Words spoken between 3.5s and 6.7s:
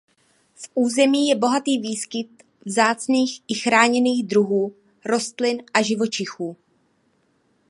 chráněných druhů rostlin a živočichů.